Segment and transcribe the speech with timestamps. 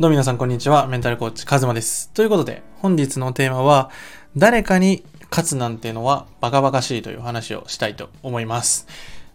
[0.00, 0.86] どうも皆さんこんにちは。
[0.86, 2.08] メンタルコーチカズマです。
[2.14, 3.90] ということで、本日のテーマは、
[4.34, 8.86] 誰かに勝つなんてのはバカバカしいという話をしたいと思います。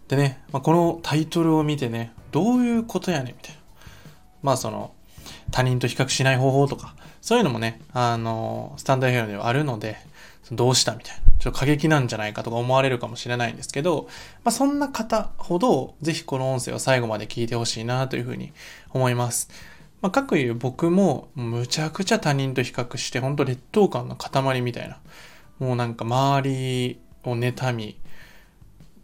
[0.08, 3.60] でね、まあ、このタイトルを見てね、どういうことやねんみたいな。
[4.42, 4.92] まあその、
[5.52, 9.98] 他人と比較しない方法とか、そういうのもね、あの、スタンダード FM ではあるので、
[10.50, 11.22] どうしたみたいな。
[11.38, 14.08] ちょっと過激なんじゃないかとか思われるかもしれないんですけど、
[14.42, 18.52] まあ、そんな方ほど、ぜひこの音声を最後まで聞いてほしいなというふうに
[18.90, 19.75] 思います。
[20.02, 24.98] まあ、かくいう僕もむちゃくちゃ他人と比較して本当劣等感の塊みたいな
[25.58, 27.98] もうなんか周りを妬み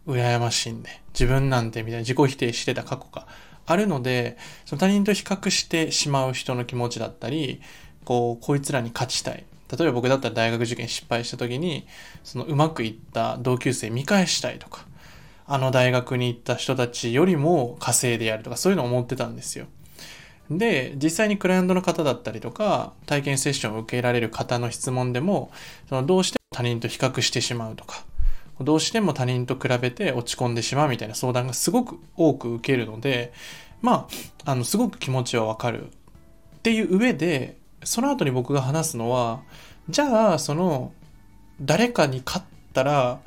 [0.07, 3.27] 羨ましいんで自分なんてみたいな自己否定してた過去が
[3.65, 7.61] あるのでその他人と比較してしまう人の気持ちだったり
[8.05, 9.45] こうこいつらに勝ちたい
[9.77, 11.87] 例えば僕だったら大学受験失敗した時に
[12.23, 14.85] そのうまくいった同級生見返したいとか
[15.45, 19.65] あの大学に行った人たちよりも稼いでやるとかそういうのを思ってたんですよ。
[20.49, 25.51] で実際にクライアントの方だったりとか体験セッションを受けられる方の質問でも
[25.89, 28.03] そのどうしても他人と比較してしまうとか
[28.59, 33.33] どうしても他人と比べて落ち込んでしまうみたいな相談がすごく多く受けるので
[33.81, 34.07] ま
[34.45, 39.41] ああのすごく気持ちはわかるっていう上でその後に僕が話すのは
[39.89, 40.93] じゃあその
[41.61, 43.19] 誰かに勝ったら、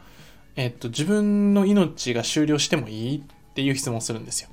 [0.57, 3.19] えっと、自分の命が終了してもいい？
[3.19, 3.23] っ
[3.55, 4.49] ていう質問をするんですよ。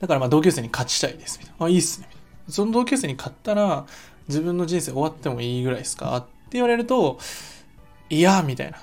[0.00, 1.38] だからまあ同級生に勝ちたいです。
[1.40, 1.66] みたいな。
[1.66, 2.08] あ、いいっすね。
[2.48, 3.86] その同級生に勝ったら
[4.28, 6.16] 自分の人生終わってもいいぐらいですか？
[6.16, 7.18] って言われると、
[8.08, 8.78] いや、みたいな。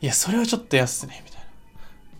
[0.00, 1.22] いや、それはちょっと嫌っすね。
[1.24, 1.46] みたいな。
[1.46, 1.48] っ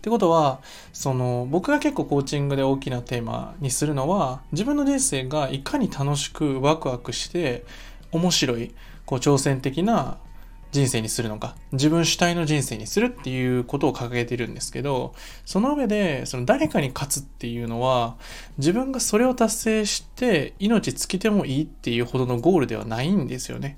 [0.01, 0.61] てことは、
[0.93, 7.65] その、僕が結構コーチングで大きなテーマにするのは、自分の人生がいかに楽しくワクワクして
[8.11, 8.73] 面白い、
[9.05, 10.17] こう挑戦的な
[10.71, 15.13] 人生にするのか、自分主体の人生にするっていうことを掲げているんですけど、
[15.45, 18.15] その上で、その誰かに勝つっていうのは、
[18.57, 23.77] 自分がそれを達成して命尽きてもいいっていうほどのゴールではないんですよね。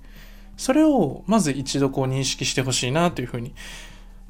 [0.56, 3.56] それをまず一度こう認識してほしいなというふうに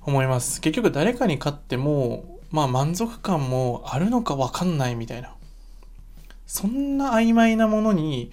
[0.01, 0.61] 思います。
[0.61, 5.35] 結局誰かに勝っても、まあ満足感もあるのかわかんないみたいな。
[6.45, 8.31] そんな曖昧なものに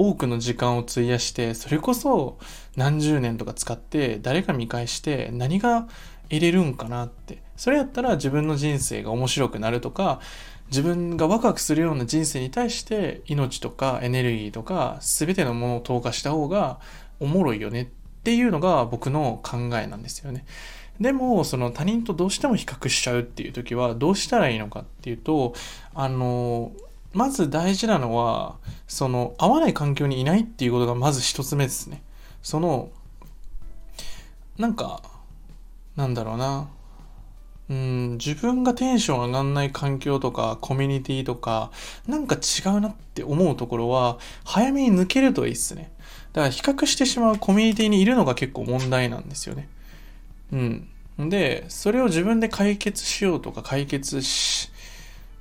[0.00, 2.38] 多くの時間を費やしてそれこそ
[2.74, 5.88] 何十年とか使って誰か見返して何が
[6.30, 10.20] 得れるんかなってそれやったら自分の人生が面白くなるとか
[10.68, 16.80] 自分がワクワクするような人生に対して命とかエネルギーとか全てのものを投下した方が
[17.18, 17.86] おもろいよねっ
[18.22, 20.46] ていうのが僕の考えなんですよね。
[20.98, 25.54] でもその他人とどうしても比較しちゃうっていう時はどうしたらいいのかっていうと
[25.94, 26.72] あの
[27.12, 28.56] まず大事なのは、
[28.86, 32.02] その、合わない環境にいないっていうことがまず一つ目ですね。
[32.42, 32.90] その、
[34.58, 35.02] なんか、
[35.96, 36.68] なんだろうな。
[37.68, 41.70] うん、自分がテンション上がんない環境とか、コミュニティとか、
[42.06, 45.92] なんか違うなって思うところは、早めに抜けるといいっすね。
[46.32, 49.68] だから比較してしまうコミュニティにいるのが結構問題なんですよね。
[50.52, 50.88] うん。
[51.28, 54.69] で、それを自分で解決しようとか解決し、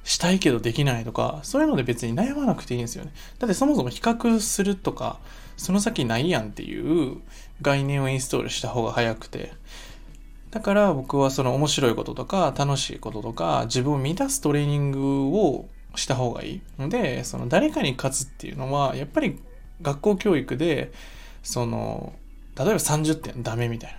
[0.03, 3.13] したいけどできないとか、そういうので別に悩まなくていいんですよね。
[3.37, 5.19] だってそもそも比較するとか、
[5.57, 7.17] その先ないやんっていう
[7.61, 9.53] 概念をインストールした方が早くて。
[10.51, 16.89] だから僕はその面白いこととか楽しいこととか自分を満たすトレーニングをした方がいい。
[16.89, 19.39] で、その誰かに勝つっていうのは、やっぱり
[19.81, 20.91] 学校教育で、
[21.43, 22.13] その、
[22.57, 23.97] 例えば30点ダメみたいな。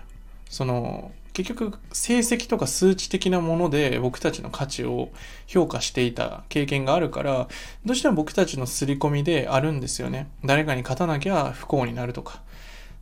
[0.48, 1.12] その、
[1.44, 5.10] 結局成績とか数値的なもので僕たちの価値を
[5.46, 7.48] 評価していた経験があるから
[7.84, 10.30] どうしても僕たちの刷り込みであるんですよね。
[10.44, 12.42] 誰かに勝たなきゃ不幸になるとか。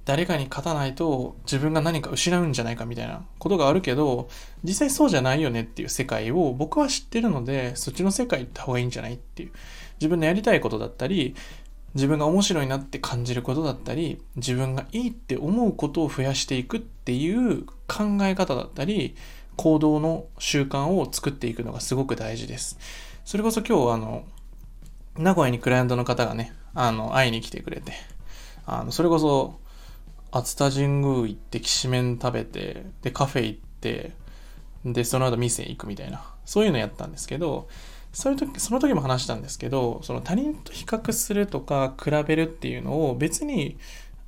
[0.04, 4.30] 誰かに勝たないと自分が何か失うんじゃないかみたいなことがあるけど
[4.64, 9.52] 実際そうじゃないよねっていう世界を僕は知ってるのでそっちの世界行った方がいいんじゃないっていう。
[10.00, 11.34] 自分のやりたいことだったり
[11.94, 19.16] 自分が面白いなって感じることだったり自分がいいって思うことを増やしていくっていう考え方だったり
[19.56, 22.78] 行動の習慣を作っていくのがすごく大事です。
[23.24, 24.24] それこそ今日あの
[25.16, 27.92] 名古屋にクライアントの方がねあの会いに来てくれて
[28.66, 29.58] あのそれこそ
[30.30, 34.12] 熱田神宮行ってきしめん食べてでカフェ行って
[34.84, 37.68] でその後店行くみたいなそういうのやったんですけど
[38.18, 43.78] そういう時その時も話したんですけどその他人と比較するとか比べるっていうのを別に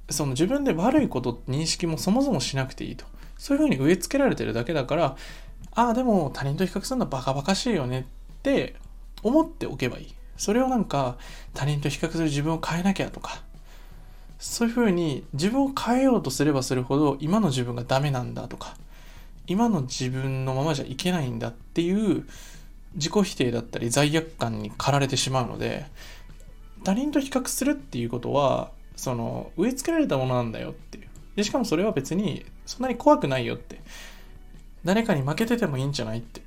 [0.08, 3.04] その自分で悪いこと認識もそもそもしなくていいと。
[3.36, 5.16] そういうふうに植え付けられてるだけだから
[5.72, 8.04] ああでも他人と比較するのはバカバカしいよねっ
[8.44, 8.76] て
[9.24, 10.14] 思っておけばいい。
[10.36, 11.16] それをなんか
[11.52, 13.42] 他人と比較する自分を変えなきゃとか。
[14.38, 18.76] そういうふうに自分を変えようとすればするほど今の自分がダメなんだとか。
[19.48, 22.24] 今の自分のままじゃいけないんだっていう
[22.94, 25.86] 自己否定だったり罪悪感に駆られてしまうので
[26.84, 31.08] 他人と比較するっていうことは、その、植え付けられたものなんだよっていう。
[31.36, 33.80] で、しかもそれは別に、そんなに怖くないよって。
[34.84, 36.42] 誰かに負けててもいいんじゃないって。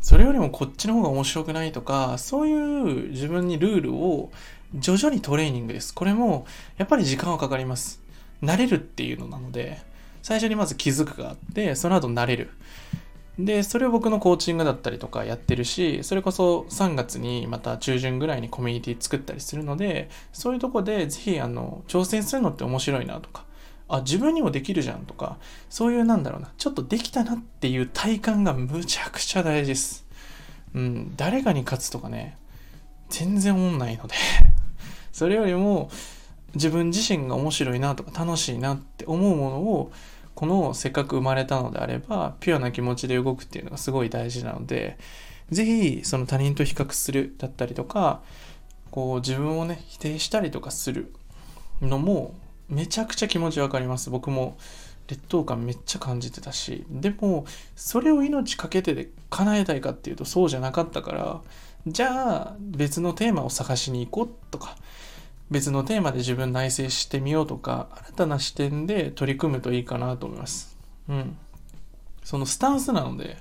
[0.00, 4.30] それよりもこっちの方が面白くないとか、そういう自分にルールを
[4.74, 5.92] 徐々にトレーニングです。
[5.92, 6.46] これも、
[6.76, 8.00] やっぱり時間はかかります。
[8.42, 9.80] 慣れるっていうのなので、
[10.22, 12.50] 最初にまず気づくがあって、その後慣れる。
[13.38, 23.44] で、それを僕のコーチングだったりとかやってるし、それこそ3月にまた中旬ぐらいにコミュニティ作ったりするので、そういうとこでぜひあの、挑戦するのって面白いなとか、
[23.88, 25.36] あ、自分にもできるじゃんとか、
[25.68, 30.06] そういうなんだろうな、ちょっとできたなっていう体感がむちゃくちゃ大事です。
[30.74, 32.36] うん、誰かに勝つとかね、
[33.08, 34.14] 全然思んないので
[35.12, 35.90] それよりも
[36.54, 39.92] 自分自身が面白いなとか楽しいなって思うものを
[40.36, 44.98] このせっかく生まれたのであれば、ピュアな気持ちで動くっていうのがすごい大事なので、
[45.50, 48.20] ぜひその他人と比較するだったりとか、
[48.90, 51.12] こう自分をね、否定したりとかする
[51.80, 52.34] のも
[52.68, 54.10] めちゃくちゃ気持ちわかります。
[54.10, 54.58] 僕も
[55.08, 61.40] 劣等感めっちゃ感じてたし、でもそれを命かけてで叶えたいかっていうとそうじゃなかったから、
[61.86, 64.76] じゃあ別のテーマを探しに行こうとか、
[65.50, 70.76] 別のテーマで自分内省してみようとか、新たな視点で取り組むといいかなと思います。
[71.08, 71.36] うん。
[72.24, 73.38] そのスタンスなので、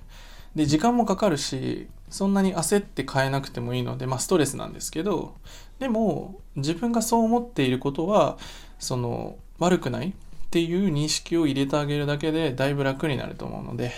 [0.55, 5.35] で、時間もかかるし、そんなに焦って変えなくてもいいので、まあストレスなんですけど、
[5.79, 8.37] でも、自分がそう思っていることは、
[8.79, 10.13] その、悪くないっ
[10.51, 13.91] ていう認識を入れてあげるだけで、だいぶ楽になると思うので、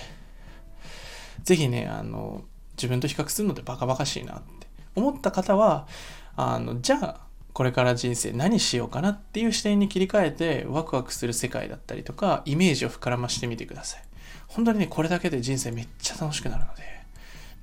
[1.43, 2.43] ぜひね、あの、
[2.77, 5.87] 自分と比較するのってバカバカしいなって思った方は、
[6.35, 7.26] あの、じゃあ、
[7.57, 14.03] これから人生何しようかなっていう視点に切り替えてワクワクする世界だったりとかイメージを膨らましてみてください。
[14.45, 16.83] 本当にね、これだけで人生めっちゃ楽しくなるので、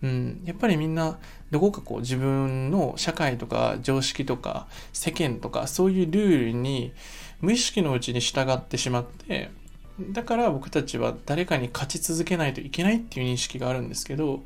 [0.03, 1.21] うん、やっぱりみんな
[1.53, 6.93] どこかこう自分の社会とか常識とか世間とかそういうルールに
[7.41, 9.53] 無意識のうちに従ってしまって
[10.11, 14.43] だから僕たちは誰かに勝ち続けないといけないっていう認識があるんですけど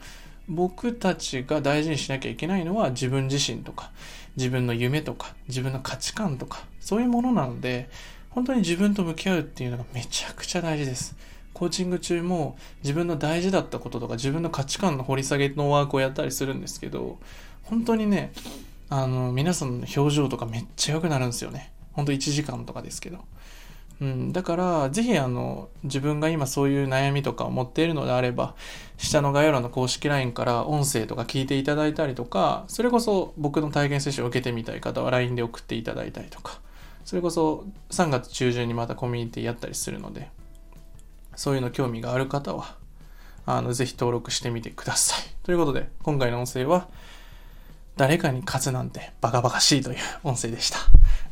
[0.48, 3.90] 僕たちが大事にしなきゃいけないのは自分自身とか
[4.36, 7.90] 自分の夢とか自分の価値観とかそういうものなので
[8.30, 11.16] 本当に自分と向き合うっていうのがめちゃくちゃ大事です。
[11.54, 17.18] コーチング中も自分の大事だったこととか自分の価値観の掘り下げのワークをやったりするんですけど
[17.64, 18.32] 本当にね
[18.90, 21.72] あの皆さんの表情とかめっちゃ良くなるんですよね。
[21.92, 23.18] ほんと1時間とかですけど。
[24.00, 28.54] うん、だから、ぜひ、あの、自分が今そういう悩みとかを持っているのであれば、
[28.96, 36.60] 下の概要欄の公式 LINE から音声とか聞いていただいたりとか、それこそ僕の体験セッションを受けてみたい方は LINE で送っていただいたりとか、
[37.04, 40.30] それこそ3月中旬にまたコミュニティやったりするので、
[41.34, 42.76] そういうの興味がある方は、
[43.46, 45.24] あの、ぜひ登録してみてください。
[45.42, 46.88] ということで、今回の音声は、
[47.96, 50.78] 誰かに勝つなんてバカバカしいという音声でした。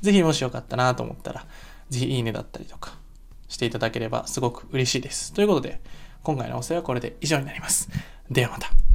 [0.00, 1.44] ぜひもしよかったなと思ったら、
[1.90, 2.98] ぜひいいねだったりとか
[3.48, 5.32] していただければすごく嬉しいです。
[5.32, 5.80] ということで、
[6.22, 7.88] 今回のお世話はこれで以上になります。
[8.30, 8.85] ではまた。